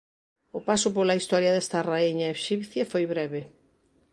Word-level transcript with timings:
O 0.57 0.59
paso 0.67 0.89
pola 0.95 1.17
historia 1.19 1.53
desta 1.55 1.85
raíña 1.91 2.31
exipcia 2.35 2.89
foi 2.91 3.03
breve. 3.13 3.41